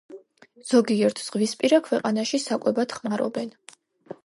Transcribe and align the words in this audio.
ზოგიერთ 0.69 1.21
ზღვისპირა 1.25 1.79
ქვეყანაში 1.89 2.41
საკვებად 2.47 2.99
ხმარობენ. 3.01 3.57